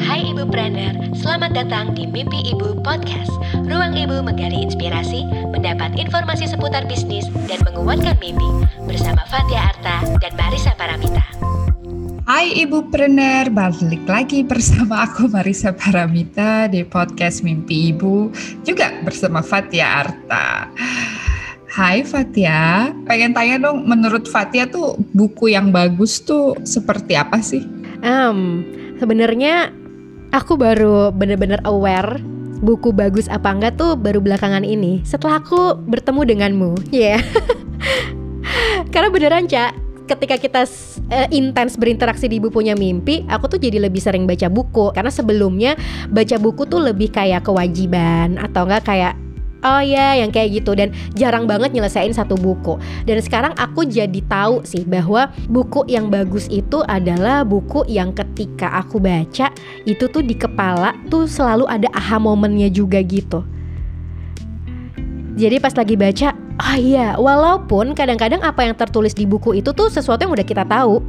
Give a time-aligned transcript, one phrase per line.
[0.00, 3.28] Hai Ibu Brander, selamat datang di Mimpi Ibu Podcast.
[3.68, 5.20] Ruang Ibu menggali inspirasi,
[5.52, 8.48] mendapat informasi seputar bisnis, dan menguatkan mimpi.
[8.88, 11.20] Bersama Fatia Arta dan Marisa Paramita.
[12.24, 18.32] Hai Ibu Prener, balik lagi bersama aku Marisa Paramita di podcast Mimpi Ibu,
[18.64, 20.72] juga bersama Fatia Arta.
[21.68, 27.60] Hai Fatia, pengen tanya dong, menurut Fatia tuh buku yang bagus tuh seperti apa sih?
[28.00, 28.64] Um,
[29.04, 29.68] sebenarnya
[30.32, 32.16] aku baru bener-bener aware
[32.64, 37.20] buku bagus apa enggak tuh baru belakangan ini setelah aku bertemu denganmu ya yeah.
[38.96, 39.76] karena beneran cak
[40.08, 40.62] ketika kita
[41.12, 45.80] uh, intens berinteraksi di bukunya mimpi, aku tuh jadi lebih sering baca buku karena sebelumnya
[46.12, 49.16] baca buku tuh lebih kayak kewajiban atau enggak kayak
[49.64, 50.76] oh ya yang kayak gitu.
[50.76, 52.76] Dan jarang banget nyelesain satu buku.
[53.08, 58.70] Dan sekarang aku jadi tahu sih bahwa buku yang bagus itu adalah buku yang ketika
[58.84, 59.50] aku baca
[59.88, 63.42] itu tuh di kepala tuh selalu ada aha momennya juga gitu.
[65.34, 69.90] Jadi pas lagi baca oh iya walaupun kadang-kadang apa yang tertulis di buku itu tuh
[69.90, 71.02] sesuatu yang udah kita tahu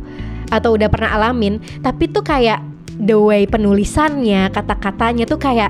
[0.49, 2.61] atau udah pernah alamin tapi tuh kayak
[2.97, 5.69] the way penulisannya kata-katanya tuh kayak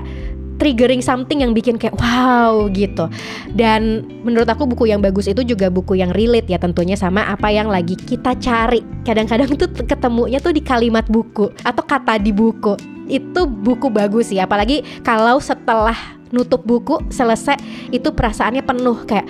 [0.56, 3.08] triggering something yang bikin kayak wow gitu.
[3.52, 7.52] Dan menurut aku buku yang bagus itu juga buku yang relate ya tentunya sama apa
[7.52, 8.80] yang lagi kita cari.
[9.04, 12.74] Kadang-kadang tuh ketemunya tuh di kalimat buku atau kata di buku.
[13.06, 15.94] Itu buku bagus sih apalagi kalau setelah
[16.34, 17.54] nutup buku selesai
[17.94, 19.26] itu perasaannya penuh kayak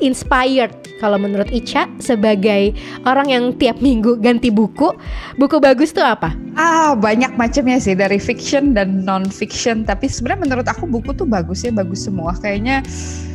[0.00, 0.72] inspired
[1.02, 4.94] kalau menurut Ica sebagai orang yang tiap minggu ganti buku,
[5.34, 6.30] buku bagus tuh apa?
[6.54, 11.26] Ah, banyak macamnya sih dari fiction dan non fiction, tapi sebenarnya menurut aku buku tuh
[11.26, 12.38] bagus ya, bagus semua.
[12.38, 12.86] Kayaknya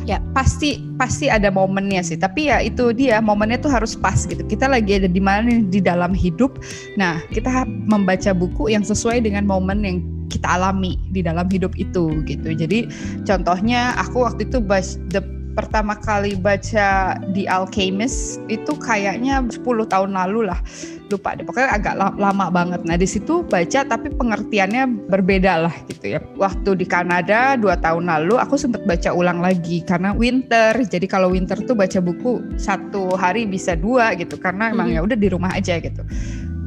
[0.08, 4.40] ya pasti pasti ada momennya sih, tapi ya itu dia momennya tuh harus pas gitu.
[4.48, 6.64] Kita lagi ada di mana di dalam hidup.
[6.96, 10.00] Nah, kita membaca buku yang sesuai dengan momen yang
[10.32, 12.48] kita alami di dalam hidup itu gitu.
[12.56, 12.88] Jadi
[13.28, 15.20] contohnya aku waktu itu bahas the
[15.58, 19.58] pertama kali baca The Alchemist itu kayaknya 10
[19.90, 20.62] tahun lalu lah.
[21.08, 22.84] Lupa deh pokoknya agak lama banget.
[22.86, 26.20] Nah di situ baca tapi pengertiannya berbeda lah gitu ya.
[26.38, 30.78] Waktu di Kanada dua tahun lalu aku sempat baca ulang lagi karena winter.
[30.78, 34.96] Jadi kalau winter tuh baca buku satu hari bisa dua gitu karena emang hmm.
[34.96, 36.04] ya udah di rumah aja gitu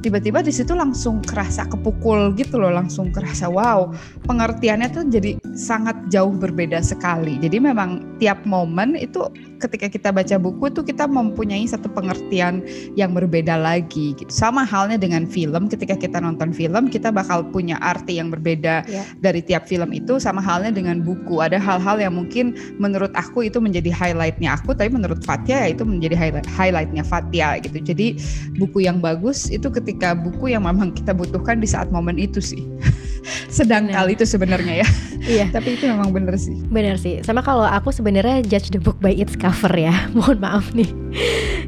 [0.02, 3.94] tiba-tiba di situ langsung kerasa kepukul gitu loh langsung kerasa wow
[4.26, 7.38] pengertiannya tuh jadi sangat jauh berbeda sekali.
[7.42, 9.28] Jadi memang tiap momen itu
[9.60, 12.64] ketika kita baca buku tuh kita mempunyai satu pengertian
[12.96, 14.32] yang berbeda lagi gitu.
[14.32, 19.06] Sama halnya dengan film ketika kita nonton film kita bakal punya arti yang berbeda yeah.
[19.22, 21.44] dari tiap film itu sama halnya dengan buku.
[21.44, 25.84] Ada hal-hal yang mungkin menurut aku itu menjadi highlightnya aku tapi menurut Fatia ya itu
[25.84, 27.78] menjadi highlight highlightnya Fatia gitu.
[27.84, 28.18] Jadi
[28.58, 32.40] buku yang bagus itu ketika ketika buku yang memang kita butuhkan di saat momen itu
[32.40, 32.64] sih.
[33.52, 34.88] Sedang kali itu sebenarnya ya.
[35.20, 35.46] Iya.
[35.52, 36.56] Tapi itu memang bener sih.
[36.72, 37.20] Bener sih.
[37.28, 39.92] Sama kalau aku sebenarnya judge the book by its cover ya.
[40.16, 40.88] Mohon maaf nih.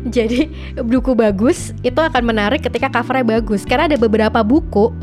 [0.07, 0.47] Jadi
[0.79, 3.67] buku bagus itu akan menarik ketika covernya bagus.
[3.67, 4.95] Karena ada beberapa buku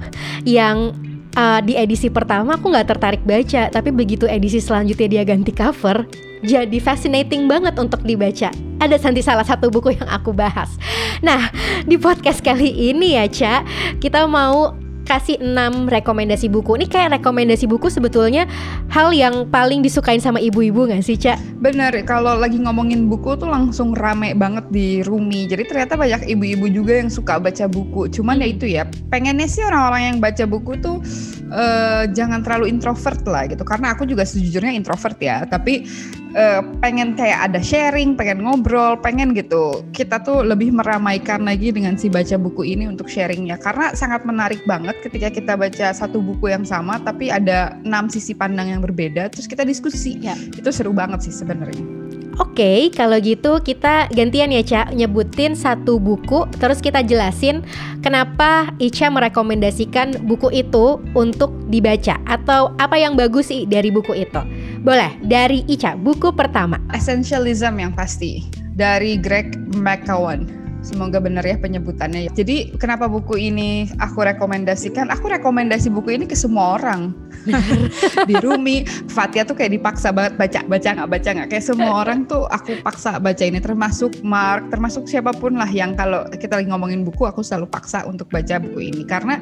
[0.48, 0.96] yang
[1.36, 6.06] uh, di edisi pertama aku nggak tertarik baca, tapi begitu edisi selanjutnya dia ganti cover,
[6.40, 8.48] jadi fascinating banget untuk dibaca.
[8.80, 10.80] Ada nanti salah satu buku yang aku bahas.
[11.20, 11.52] Nah,
[11.84, 13.54] di podcast kali ini ya, Ca,
[14.00, 14.72] kita mau
[15.10, 16.78] kasih 6 rekomendasi buku.
[16.78, 18.46] Ini kayak rekomendasi buku sebetulnya
[18.94, 21.58] hal yang paling disukain sama ibu-ibu gak sih, Cak?
[21.58, 25.50] Bener, kalau lagi ngomongin buku tuh langsung rame banget di Rumi.
[25.50, 28.06] Jadi ternyata banyak ibu-ibu juga yang suka baca buku.
[28.14, 31.02] Cuman ya itu ya, pengennya sih orang-orang yang baca buku tuh
[31.50, 33.66] uh, jangan terlalu introvert lah gitu.
[33.66, 35.90] Karena aku juga sejujurnya introvert ya, tapi
[36.34, 39.82] uh, pengen kayak ada sharing, pengen ngobrol, pengen gitu.
[39.94, 44.62] Kita tuh lebih meramaikan lagi dengan si baca buku ini untuk sharingnya karena sangat menarik
[44.66, 49.30] banget ketika kita baca satu buku yang sama tapi ada enam sisi pandang yang berbeda
[49.32, 50.18] terus kita diskusi.
[50.20, 50.34] Ya.
[50.54, 52.00] Itu seru banget sih sebenarnya.
[52.40, 57.60] Oke, okay, kalau gitu kita gantian ya Ca, nyebutin satu buku terus kita jelasin
[58.00, 64.40] kenapa Ica merekomendasikan buku itu untuk dibaca atau apa yang bagus sih dari buku itu.
[64.80, 66.80] Boleh, dari Ica, buku pertama.
[66.96, 70.59] Essentialism yang pasti, dari Greg McKeown.
[70.80, 72.32] Semoga benar ya penyebutannya.
[72.32, 75.12] Jadi kenapa buku ini aku rekomendasikan?
[75.12, 77.12] Aku rekomendasi buku ini ke semua orang.
[78.28, 81.48] di Rumi, Fatia tuh kayak dipaksa banget baca, baca nggak baca nggak.
[81.52, 83.60] Kayak semua orang tuh aku paksa baca ini.
[83.60, 88.08] Termasuk Mark, termasuk siapa pun lah yang kalau kita lagi ngomongin buku, aku selalu paksa
[88.08, 89.04] untuk baca buku ini.
[89.04, 89.36] Karena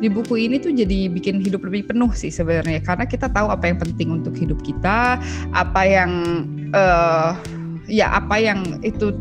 [0.00, 2.84] di buku ini tuh jadi bikin hidup lebih penuh sih sebenarnya.
[2.84, 5.16] Karena kita tahu apa yang penting untuk hidup kita,
[5.56, 6.12] apa yang
[6.76, 7.36] uh,
[7.88, 9.12] ya apa yang itu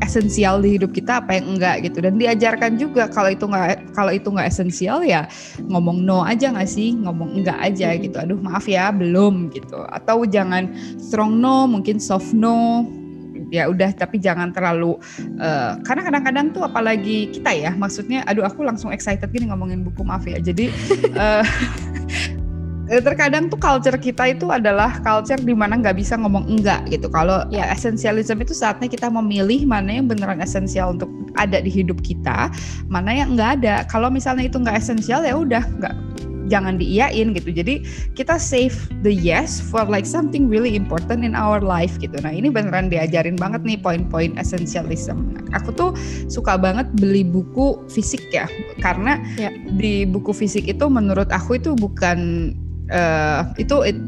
[0.00, 1.98] esensial di hidup kita apa yang enggak gitu.
[2.02, 5.26] Dan diajarkan juga kalau itu nggak kalau itu nggak esensial ya
[5.66, 6.94] ngomong no aja nggak sih?
[6.94, 8.16] Ngomong enggak aja gitu.
[8.18, 9.82] Aduh maaf ya belum gitu.
[9.90, 12.86] Atau jangan strong no mungkin soft no.
[13.48, 15.00] Ya udah tapi jangan terlalu
[15.40, 20.04] uh, karena kadang-kadang tuh apalagi kita ya maksudnya aduh aku langsung excited gini ngomongin buku
[20.04, 20.36] maaf ya.
[20.36, 20.68] Jadi
[21.16, 21.40] uh,
[22.88, 27.12] terkadang tuh culture kita itu adalah culture di mana nggak bisa ngomong enggak gitu.
[27.12, 32.00] Kalau ya esensialisme itu saatnya kita memilih mana yang beneran esensial untuk ada di hidup
[32.00, 32.48] kita,
[32.88, 33.76] mana yang enggak ada.
[33.86, 35.94] Kalau misalnya itu nggak esensial ya udah nggak
[36.48, 37.52] jangan diiyain gitu.
[37.52, 37.84] Jadi
[38.16, 38.74] kita save
[39.04, 42.16] the yes for like something really important in our life gitu.
[42.24, 45.36] Nah ini beneran diajarin banget nih poin-poin essentialism.
[45.52, 45.92] Aku tuh
[46.32, 48.48] suka banget beli buku fisik ya,
[48.80, 49.52] karena ya.
[49.76, 52.52] di buku fisik itu menurut aku itu bukan
[52.92, 53.98] uh, itu it,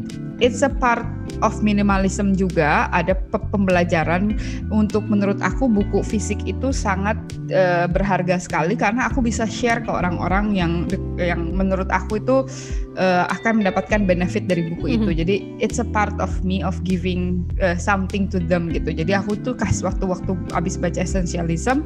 [0.41, 1.05] it's a part
[1.45, 2.89] of minimalism juga.
[2.91, 3.17] Ada
[3.53, 4.37] pembelajaran
[4.73, 7.17] untuk menurut aku buku fisik itu sangat
[7.53, 10.73] uh, berharga sekali karena aku bisa share ke orang-orang yang
[11.21, 12.49] yang menurut aku itu
[12.97, 15.01] uh, akan mendapatkan benefit dari buku mm -hmm.
[15.05, 18.93] itu jadi it's a part of me of giving uh, something to them gitu.
[18.93, 21.85] Jadi aku tuh kasih waktu-waktu habis baca essentialism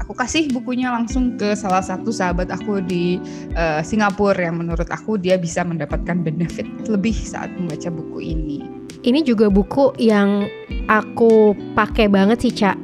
[0.00, 3.20] aku kasih bukunya langsung ke salah satu sahabat aku di
[3.54, 8.64] uh, Singapura yang menurut aku dia bisa mendapatkan benefit lebih saat membaca buku ini.
[9.00, 10.48] Ini juga buku yang
[10.88, 12.76] aku pakai banget sih Cak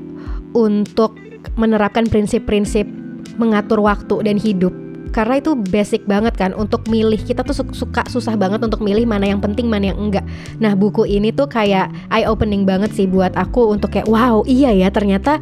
[0.56, 1.16] untuk
[1.56, 2.88] menerapkan prinsip-prinsip
[3.36, 4.72] mengatur waktu dan hidup.
[5.12, 7.16] Karena itu basic banget kan untuk milih.
[7.20, 10.24] Kita tuh suka susah banget untuk milih mana yang penting mana yang enggak.
[10.60, 14.72] Nah buku ini tuh kayak eye opening banget sih buat aku untuk kayak wow iya
[14.76, 15.40] ya ternyata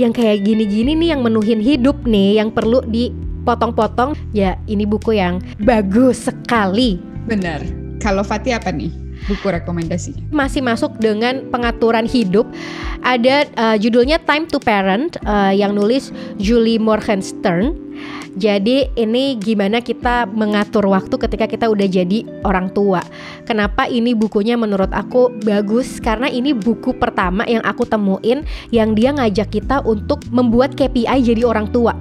[0.00, 4.16] yang kayak gini-gini nih yang menuhin hidup nih yang perlu dipotong-potong.
[4.32, 7.00] Ya ini buku yang bagus sekali.
[7.28, 7.62] Benar.
[8.02, 8.90] Kalau Fatih apa nih
[9.30, 10.34] buku rekomendasi?
[10.34, 12.48] Masih masuk dengan pengaturan hidup.
[13.02, 17.74] Ada uh, judulnya Time to Parent uh, yang nulis Julie Morgenstern
[18.32, 23.04] jadi ini gimana kita mengatur waktu ketika kita udah jadi orang tua.
[23.44, 29.12] Kenapa ini bukunya menurut aku bagus karena ini buku pertama yang aku temuin yang dia
[29.12, 31.92] ngajak kita untuk membuat KPI jadi orang tua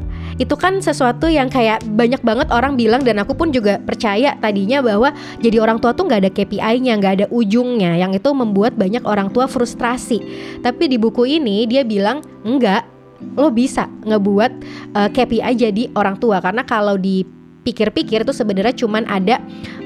[0.41, 4.81] itu kan sesuatu yang kayak banyak banget orang bilang dan aku pun juga percaya tadinya
[4.81, 9.05] bahwa jadi orang tua tuh nggak ada KPI-nya, nggak ada ujungnya, yang itu membuat banyak
[9.05, 10.17] orang tua frustrasi.
[10.65, 12.87] Tapi di buku ini dia bilang enggak,
[13.35, 14.51] lo bisa ngebuat
[14.95, 16.44] uh, eh, KPI jadi orang tua.
[16.44, 19.39] Karena kalau dipikir-pikir itu sebenarnya cuman ada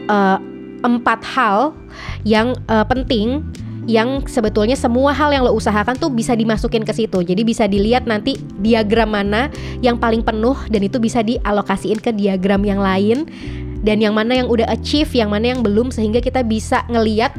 [0.10, 0.38] uh,
[0.86, 1.74] empat hal
[2.26, 3.42] yang uh, penting
[3.86, 7.22] yang sebetulnya semua hal yang lo usahakan tuh bisa dimasukin ke situ.
[7.22, 9.54] Jadi bisa dilihat nanti diagram mana
[9.86, 13.30] yang paling penuh dan itu bisa dialokasiin ke diagram yang lain.
[13.86, 17.38] Dan yang mana yang udah achieve, yang mana yang belum sehingga kita bisa ngeliat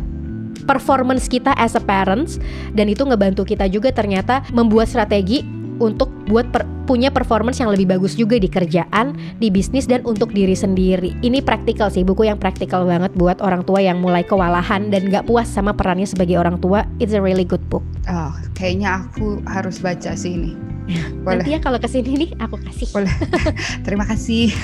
[0.71, 2.39] performance kita as a parents.
[2.71, 5.43] Dan itu ngebantu kita juga ternyata membuat strategi
[5.79, 10.31] untuk buat per, punya performance yang lebih bagus juga di kerjaan, di bisnis dan untuk
[10.33, 11.15] diri sendiri.
[11.21, 15.27] Ini praktikal sih, buku yang praktikal banget buat orang tua yang mulai kewalahan dan gak
[15.27, 16.87] puas sama perannya sebagai orang tua.
[17.03, 17.85] It's a really good book.
[18.07, 20.53] Oh, kayaknya aku harus baca sih ini.
[21.27, 21.43] Boleh.
[21.43, 22.89] Nanti ya kalau ke sini nih aku kasih.
[22.95, 23.15] Boleh.
[23.87, 24.55] Terima kasih.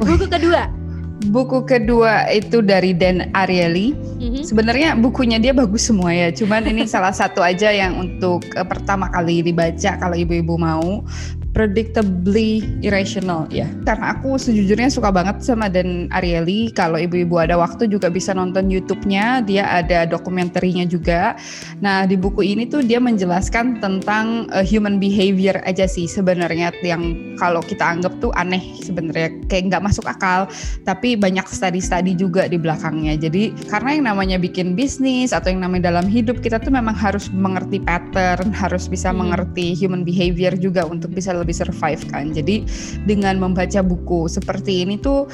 [0.00, 0.81] buku kedua
[1.30, 3.94] buku kedua itu dari Dan Ariely.
[3.94, 4.42] Mm-hmm.
[4.42, 9.06] Sebenarnya bukunya dia bagus semua ya, cuman ini salah satu aja yang untuk uh, pertama
[9.12, 11.04] kali dibaca kalau ibu-ibu mau
[11.52, 13.68] predictably irrational ya.
[13.84, 16.72] Karena aku sejujurnya suka banget sama Dan Ariely.
[16.72, 19.44] Kalau ibu-ibu ada waktu juga bisa nonton YouTube-nya.
[19.44, 21.36] Dia ada dokumenterinya juga.
[21.84, 27.36] Nah di buku ini tuh dia menjelaskan tentang uh, human behavior aja sih sebenarnya yang
[27.36, 30.48] kalau kita anggap tuh aneh sebenarnya kayak nggak masuk akal.
[30.88, 33.20] Tapi banyak studi-studi juga di belakangnya.
[33.20, 37.28] Jadi karena yang namanya bikin bisnis atau yang namanya dalam hidup kita tuh memang harus
[37.28, 39.20] mengerti pattern, harus bisa hmm.
[39.20, 42.30] mengerti human behavior juga untuk bisa lebih survive kan.
[42.30, 42.64] Jadi
[43.04, 45.26] dengan membaca buku seperti ini tuh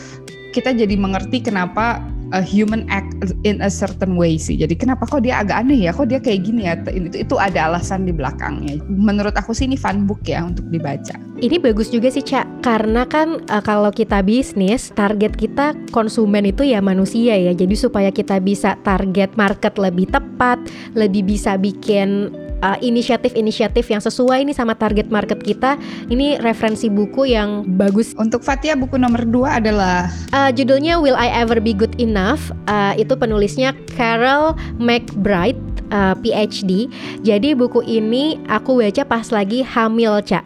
[0.57, 2.01] kita jadi mengerti kenapa
[2.33, 4.57] a human act in a certain way sih.
[4.57, 5.97] Jadi kenapa kok dia agak aneh ya?
[5.97, 6.77] Kok dia kayak gini ya?
[6.89, 8.81] Itu itu ada alasan di belakangnya.
[8.89, 11.17] Menurut aku sih ini fun book ya untuk dibaca.
[11.39, 16.67] Ini bagus juga sih Cak, karena kan uh, kalau kita bisnis, target kita konsumen itu
[16.67, 17.55] ya manusia ya.
[17.55, 20.59] Jadi supaya kita bisa target market lebih tepat,
[20.99, 25.79] lebih bisa bikin uh, inisiatif-inisiatif yang sesuai nih sama target market kita.
[26.11, 28.15] Ini referensi buku yang bagus.
[28.19, 32.51] Untuk Fatia buku nomor dua adalah uh, judulnya Will I Ever Be Good Enough.
[32.67, 35.61] Uh, itu penulisnya Carol McBride,
[35.91, 36.91] uh, PhD.
[37.23, 40.45] Jadi buku ini aku baca pas lagi hamil, Cak.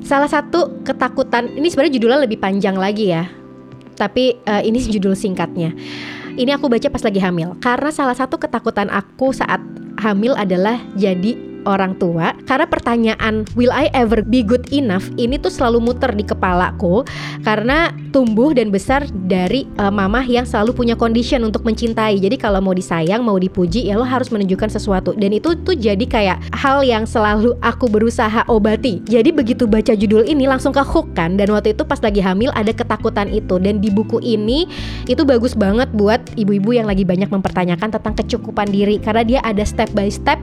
[0.00, 3.30] Salah satu ketakutan ini sebenarnya judulnya lebih panjang lagi ya.
[3.94, 5.76] Tapi uh, ini judul singkatnya.
[6.30, 9.60] Ini aku baca pas lagi hamil karena salah satu ketakutan aku saat
[10.00, 15.10] hamil adalah jadi orang tua karena pertanyaan will I ever be good enough?
[15.20, 17.04] ini tuh selalu muter di kepalaku
[17.44, 22.18] karena tumbuh dan besar dari uh, mamah yang selalu punya condition untuk mencintai.
[22.18, 25.14] Jadi kalau mau disayang, mau dipuji ya lo harus menunjukkan sesuatu.
[25.14, 29.00] Dan itu tuh jadi kayak hal yang selalu aku berusaha obati.
[29.06, 31.38] Jadi begitu baca judul ini langsung ke hook kan?
[31.38, 33.62] Dan waktu itu pas lagi hamil ada ketakutan itu.
[33.62, 34.66] Dan di buku ini
[35.06, 38.98] itu bagus banget buat ibu-ibu yang lagi banyak mempertanyakan tentang kecukupan diri.
[38.98, 40.42] Karena dia ada step by step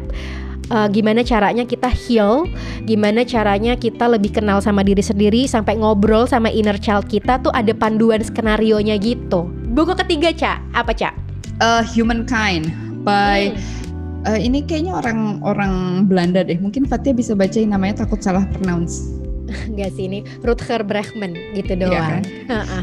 [0.71, 2.47] uh, gimana caranya kita heal,
[2.83, 7.51] gimana caranya kita lebih kenal sama diri sendiri sampai ngobrol sama inner child kita tuh
[7.55, 9.47] ada panduan skenario nya gitu.
[9.73, 11.13] Buku ketiga Cak, apa Cak?
[11.57, 12.69] Uh, Humankind
[13.01, 14.27] by hmm.
[14.29, 16.57] uh, ini kayaknya orang-orang Belanda deh.
[16.59, 19.17] Mungkin Fatia bisa bacain namanya takut salah pronounce.
[19.71, 21.93] Enggak sih ini Rutger Bregman gitu iya doang.
[21.93, 22.21] Iya kan?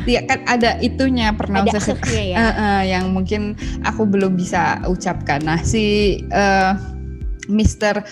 [0.08, 2.36] Iya kan ada itunya pronunciation ada ya.
[2.40, 3.52] uh, uh, yang mungkin
[3.84, 5.44] aku belum bisa ucapkan.
[5.44, 6.93] Nah si uh,
[7.48, 8.04] Mr.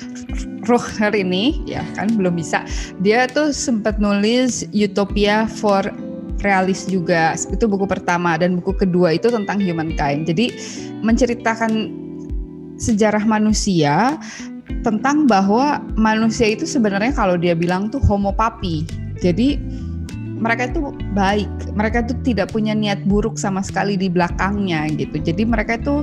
[0.69, 2.63] Rohner ini ya kan belum bisa.
[3.03, 5.83] Dia tuh sempat nulis Utopia for
[6.43, 7.35] realis juga.
[7.51, 10.27] Itu buku pertama dan buku kedua itu tentang humankind.
[10.27, 10.53] Jadi
[11.03, 12.03] menceritakan
[12.79, 14.19] sejarah manusia
[14.83, 18.83] tentang bahwa manusia itu sebenarnya kalau dia bilang tuh homo papi.
[19.23, 19.59] Jadi
[20.43, 21.47] mereka itu baik,
[21.79, 25.23] mereka itu tidak punya niat buruk sama sekali di belakangnya gitu.
[25.23, 26.03] Jadi mereka itu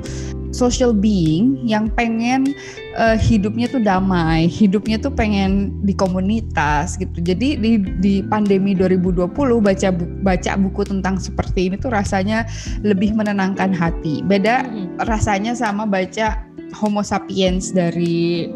[0.59, 2.51] social being yang pengen
[2.99, 7.23] uh, hidupnya tuh damai, hidupnya tuh pengen di komunitas gitu.
[7.23, 9.31] Jadi di di pandemi 2020
[9.63, 12.43] baca bu, baca buku tentang seperti ini tuh rasanya
[12.83, 14.19] lebih menenangkan hati.
[14.19, 14.99] Beda hmm.
[15.07, 16.43] rasanya sama baca
[16.75, 18.51] Homo sapiens dari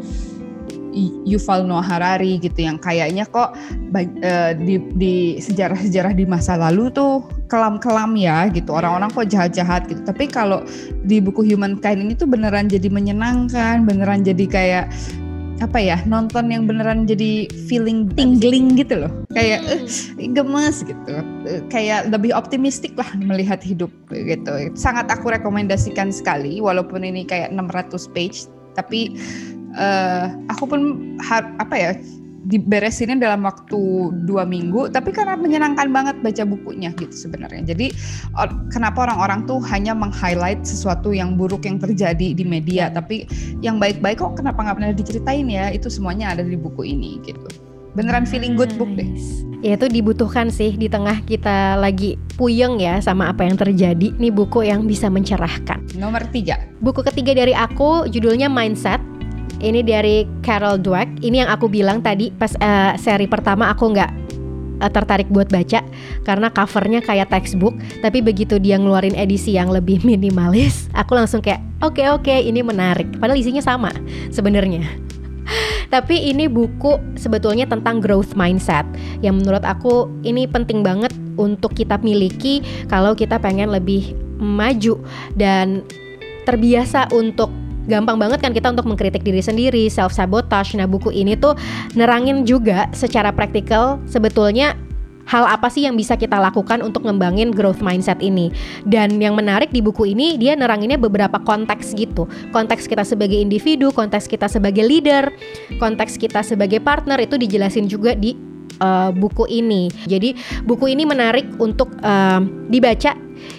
[1.26, 7.26] Yuval Noah Harari gitu yang kayaknya kok uh, di, di sejarah-sejarah di masa lalu tuh
[7.50, 8.74] kelam-kelam ya gitu.
[8.74, 10.02] Orang-orang kok jahat-jahat gitu.
[10.06, 10.62] Tapi kalau
[11.06, 14.86] di buku Humankind ini tuh beneran jadi menyenangkan beneran jadi kayak
[15.62, 19.12] apa ya nonton yang beneran jadi feeling tingling gitu loh.
[19.38, 19.86] Kayak uh,
[20.34, 20.98] gemes gitu.
[21.10, 24.52] Uh, kayak lebih optimistik lah melihat hidup gitu.
[24.74, 29.14] Sangat aku rekomendasikan sekali walaupun ini kayak 600 page tapi
[29.77, 30.82] uh, aku pun
[31.60, 31.92] apa ya
[32.44, 37.63] diberesinnya dalam waktu dua minggu tapi karena menyenangkan banget baca bukunya gitu sebenarnya.
[37.72, 37.96] Jadi
[38.36, 43.24] or, kenapa orang-orang tuh hanya meng-highlight sesuatu yang buruk yang terjadi di media tapi
[43.63, 45.72] yang baik-baik kok kenapa nggak pernah diceritain ya?
[45.72, 47.48] Itu semuanya ada di buku ini gitu.
[47.94, 49.06] Beneran feeling good book deh.
[49.63, 54.12] Ya itu dibutuhkan sih di tengah kita lagi puyeng ya sama apa yang terjadi.
[54.18, 55.94] Nih buku yang bisa mencerahkan.
[55.96, 56.60] Nomor tiga.
[56.84, 59.00] Buku ketiga dari aku judulnya Mindset
[59.63, 61.24] ini dari Carol Dweck.
[61.24, 64.12] Ini yang aku bilang tadi pas uh, seri pertama aku nggak
[64.84, 65.79] uh, tertarik buat baca
[66.27, 67.74] karena covernya kayak textbook.
[68.03, 72.43] Tapi begitu dia ngeluarin edisi yang lebih minimalis, aku langsung kayak oke okay, oke okay,
[72.43, 73.08] ini menarik.
[73.17, 73.89] Padahal isinya sama
[74.29, 74.84] sebenarnya.
[75.93, 78.84] Tapi ini buku sebetulnya tentang growth mindset
[79.24, 85.00] yang menurut aku ini penting banget untuk kita miliki kalau kita pengen lebih maju
[85.39, 85.86] dan
[86.43, 87.48] terbiasa untuk
[87.88, 90.75] gampang banget kan kita untuk mengkritik diri sendiri, self sabotage.
[90.75, 91.56] Nah, buku ini tuh
[91.98, 94.78] nerangin juga secara praktikal sebetulnya
[95.24, 98.52] hal apa sih yang bisa kita lakukan untuk ngembangin growth mindset ini.
[98.84, 102.28] Dan yang menarik di buku ini dia neranginnya beberapa konteks gitu.
[102.52, 105.32] Konteks kita sebagai individu, konteks kita sebagai leader,
[105.80, 109.92] konteks kita sebagai partner itu dijelasin juga di uh, buku ini.
[110.10, 110.34] Jadi
[110.65, 113.13] buku ini menarik untuk uh, dibaca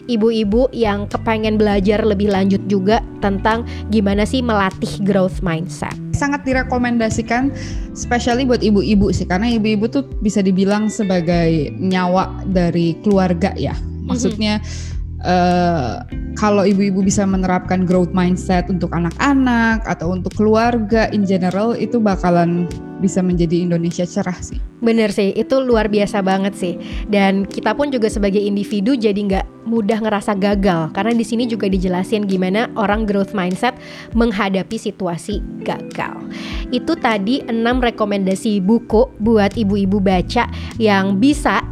[0.09, 5.93] ibu-ibu yang kepengen belajar lebih lanjut juga tentang gimana sih melatih growth mindset.
[6.15, 7.51] Sangat direkomendasikan,
[7.93, 13.75] especially buat ibu-ibu sih, karena ibu-ibu tuh bisa dibilang sebagai nyawa dari keluarga ya.
[14.05, 14.94] Maksudnya mm-hmm
[15.25, 16.05] uh,
[16.37, 22.69] kalau ibu-ibu bisa menerapkan growth mindset untuk anak-anak atau untuk keluarga in general itu bakalan
[23.01, 24.57] bisa menjadi Indonesia cerah sih.
[24.81, 26.75] Bener sih, itu luar biasa banget sih.
[27.09, 31.69] Dan kita pun juga sebagai individu jadi nggak mudah ngerasa gagal karena di sini juga
[31.73, 33.77] dijelasin gimana orang growth mindset
[34.13, 36.17] menghadapi situasi gagal.
[36.73, 40.49] Itu tadi enam rekomendasi buku buat ibu-ibu baca
[40.81, 41.65] yang bisa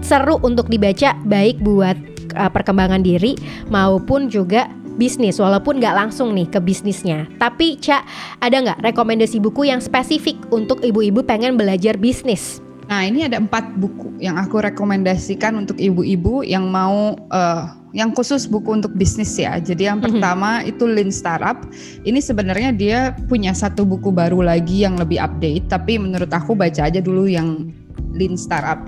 [0.00, 3.34] seru untuk dibaca baik buat uh, perkembangan diri
[3.68, 4.68] maupun juga
[4.98, 8.04] bisnis walaupun nggak langsung nih ke bisnisnya tapi Cak
[8.44, 12.60] ada nggak rekomendasi buku yang spesifik untuk ibu-ibu pengen belajar bisnis
[12.90, 18.50] Nah ini ada empat buku yang aku rekomendasikan untuk ibu-ibu yang mau uh, yang khusus
[18.50, 19.62] buku untuk bisnis ya.
[19.62, 20.18] Jadi yang mm-hmm.
[20.18, 21.54] pertama itu Lean Startup.
[22.02, 25.70] Ini sebenarnya dia punya satu buku baru lagi yang lebih update.
[25.70, 27.70] Tapi menurut aku baca aja dulu yang
[28.10, 28.82] Lean Startup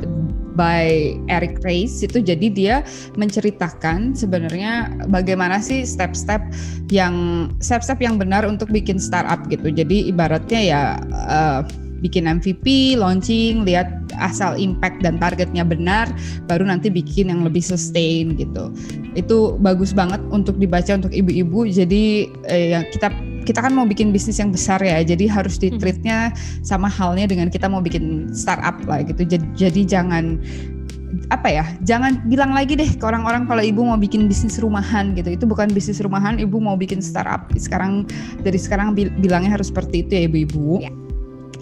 [0.55, 2.77] by Eric Rice itu jadi dia
[3.17, 6.41] menceritakan sebenarnya bagaimana sih step-step
[6.93, 9.73] yang step-step yang benar untuk bikin startup gitu.
[9.73, 10.83] Jadi ibaratnya ya
[11.13, 11.61] uh,
[12.03, 16.11] bikin MVP, launching, lihat asal impact dan targetnya benar,
[16.51, 18.75] baru nanti bikin yang lebih sustain gitu.
[19.15, 21.65] Itu bagus banget untuk dibaca untuk ibu-ibu.
[21.71, 25.75] Jadi eh, ya kita kita kan mau bikin bisnis yang besar ya, jadi harus di
[25.75, 26.33] treatnya
[26.63, 29.27] sama halnya dengan kita mau bikin startup lah gitu.
[29.27, 30.39] Jadi, jadi jangan
[31.29, 35.29] apa ya jangan bilang lagi deh ke orang-orang kalau ibu mau bikin bisnis rumahan gitu.
[35.35, 37.53] Itu bukan bisnis rumahan ibu mau bikin startup.
[37.59, 38.09] Sekarang
[38.41, 40.81] dari sekarang bilangnya harus seperti itu ya ibu-ibu.
[40.81, 40.93] Ya.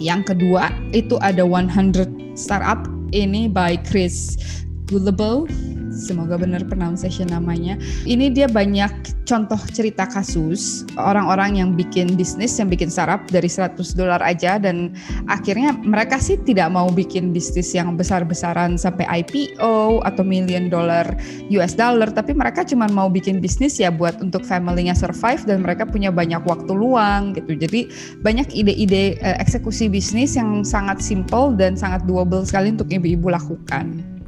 [0.01, 2.87] Yang kedua itu ada 100 Startup.
[3.11, 4.39] Ini by Chris
[4.87, 5.43] Gullible
[5.91, 7.75] semoga benar pronunciation namanya.
[8.07, 13.77] Ini dia banyak contoh cerita kasus orang-orang yang bikin bisnis, yang bikin startup dari 100
[13.95, 14.91] dolar aja dan
[15.31, 21.05] akhirnya mereka sih tidak mau bikin bisnis yang besar-besaran sampai IPO atau million dollar
[21.51, 25.87] US dollar, tapi mereka cuma mau bikin bisnis ya buat untuk family-nya survive dan mereka
[25.87, 27.55] punya banyak waktu luang gitu.
[27.55, 27.91] Jadi
[28.23, 34.20] banyak ide-ide uh, eksekusi bisnis yang sangat simple dan sangat doable sekali untuk ibu-ibu lakukan.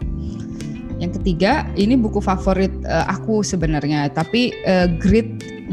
[1.01, 5.27] Yang ketiga, ini buku favorit uh, aku sebenarnya, tapi uh, Grit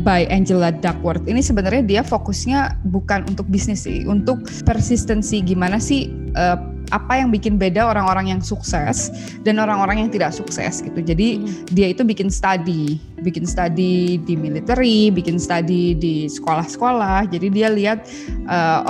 [0.07, 1.27] by Angela Duckworth.
[1.27, 6.09] Ini sebenarnya dia fokusnya bukan untuk bisnis sih, untuk persistensi gimana sih
[6.39, 6.59] uh,
[6.91, 9.15] apa yang bikin beda orang-orang yang sukses
[9.47, 10.99] dan orang-orang yang tidak sukses gitu.
[10.99, 11.71] Jadi hmm.
[11.71, 17.31] dia itu bikin study, bikin study di military, bikin study di sekolah-sekolah.
[17.31, 18.11] Jadi dia lihat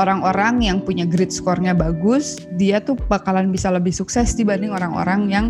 [0.00, 5.28] orang-orang uh, yang punya grit skornya bagus, dia tuh bakalan bisa lebih sukses dibanding orang-orang
[5.28, 5.46] yang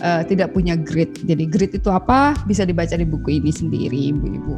[0.00, 1.12] uh, tidak punya grit.
[1.24, 2.34] Jadi grit itu apa?
[2.44, 4.56] Bisa dibaca di buku ini sendiri, ibu-ibu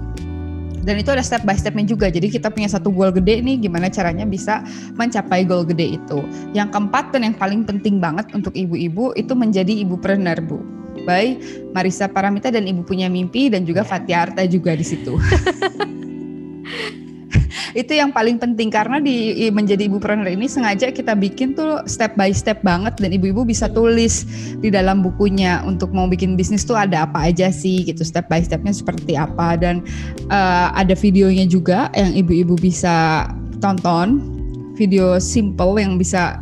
[0.80, 2.08] dan itu ada step by stepnya juga.
[2.08, 4.64] Jadi kita punya satu goal gede nih gimana caranya bisa
[4.96, 6.18] mencapai goal gede itu.
[6.56, 10.60] Yang keempat dan yang paling penting banget untuk ibu-ibu itu menjadi ibu preneur bu.
[11.06, 11.38] By
[11.72, 15.16] Marisa Paramita dan ibu punya mimpi dan juga Fatia Arta juga di situ
[17.80, 22.14] itu yang paling penting karena di menjadi ibu preneur ini sengaja kita bikin tuh step
[22.18, 24.26] by step banget dan ibu-ibu bisa tulis
[24.58, 28.02] di dalam bukunya untuk mau bikin bisnis tuh ada apa aja sih gitu.
[28.02, 29.82] Step by stepnya seperti apa dan
[30.30, 33.28] uh, ada videonya juga yang ibu-ibu bisa
[33.62, 34.38] tonton.
[34.80, 36.40] Video simple yang bisa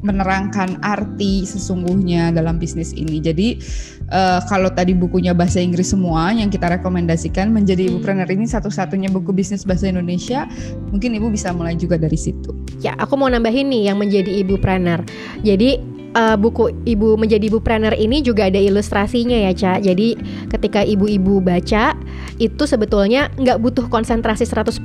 [0.00, 3.20] menerangkan arti sesungguhnya dalam bisnis ini.
[3.20, 3.60] Jadi
[4.08, 8.00] uh, kalau tadi bukunya bahasa Inggris semua yang kita rekomendasikan menjadi hmm.
[8.00, 10.48] ibu ini satu-satunya buku bisnis bahasa Indonesia,
[10.88, 12.56] mungkin ibu bisa mulai juga dari situ.
[12.80, 15.04] Ya, aku mau nambahin nih yang menjadi ibu planner.
[15.44, 19.72] Jadi uh, buku ibu menjadi ibu planner ini juga ada ilustrasinya ya Ca.
[19.82, 20.18] Jadi
[20.50, 21.94] ketika ibu-ibu baca
[22.40, 24.80] itu sebetulnya nggak butuh konsentrasi 100%.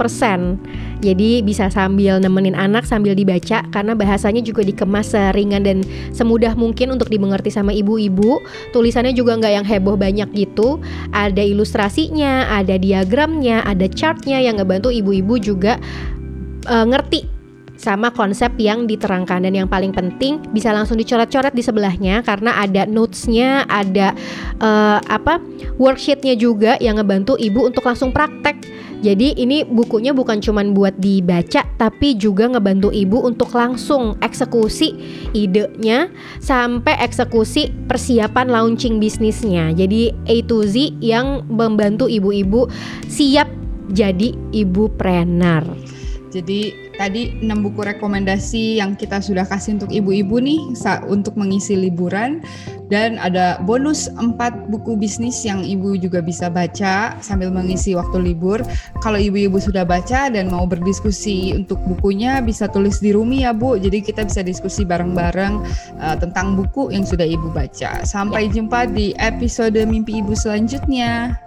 [1.02, 5.78] Jadi bisa sambil nemenin anak sambil dibaca karena bahasanya juga dikemas seringan dan
[6.12, 8.42] semudah mungkin untuk dimengerti sama ibu-ibu.
[8.74, 10.82] Tulisannya juga nggak yang heboh banyak gitu.
[11.14, 15.78] Ada ilustrasinya, ada diagramnya, ada chartnya yang ngebantu ibu-ibu juga
[16.68, 17.35] uh, ngerti
[17.76, 22.88] sama konsep yang diterangkan dan yang paling penting bisa langsung dicoret-coret di sebelahnya karena ada
[22.88, 24.16] notesnya ada
[24.64, 25.40] uh, apa
[25.76, 28.58] worksheetnya juga yang ngebantu ibu untuk langsung praktek
[29.06, 34.96] jadi ini bukunya bukan cuma buat dibaca tapi juga ngebantu ibu untuk langsung eksekusi
[35.36, 36.10] idenya
[36.40, 39.78] sampai eksekusi persiapan launching bisnisnya.
[39.78, 42.66] Jadi A to Z yang membantu ibu-ibu
[43.06, 43.46] siap
[43.94, 45.62] jadi ibu planner.
[46.36, 50.60] Jadi tadi 6 buku rekomendasi yang kita sudah kasih untuk ibu-ibu nih
[51.08, 52.44] untuk mengisi liburan
[52.92, 54.36] dan ada bonus 4
[54.70, 58.60] buku bisnis yang ibu juga bisa baca sambil mengisi waktu libur.
[59.00, 63.80] Kalau ibu-ibu sudah baca dan mau berdiskusi untuk bukunya bisa tulis di Rumi ya Bu.
[63.80, 65.54] Jadi kita bisa diskusi bareng-bareng
[66.04, 68.04] uh, tentang buku yang sudah ibu baca.
[68.04, 68.60] Sampai ya.
[68.60, 71.45] jumpa di episode mimpi ibu selanjutnya.